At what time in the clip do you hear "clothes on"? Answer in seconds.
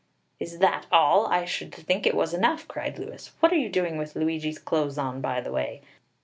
4.57-5.21